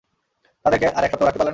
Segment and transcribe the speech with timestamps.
[0.65, 1.49] তাদেরকে আর এক সপ্তাহ রাখতে পারলে না।